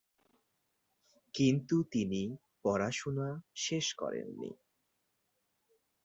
[1.33, 2.21] কিন্তু তিনি
[2.63, 3.27] পড়াশোনা
[3.55, 4.51] শেষ করেননি।